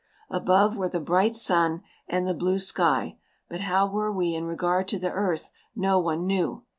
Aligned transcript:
Above 0.31 0.75
were 0.75 0.89
the 0.89 0.99
bright 0.99 1.35
sun 1.35 1.83
and 2.07 2.27
the 2.27 2.33
blue 2.33 2.57
sky, 2.57 3.19
but 3.47 3.61
how 3.61 3.85
we 3.85 3.93
were 3.93 4.35
in 4.35 4.45
regard 4.45 4.87
to 4.87 4.97
the 4.97 5.11
earth 5.11 5.51
no 5.75 5.99
one 5.99 6.25
knew. 6.25 6.63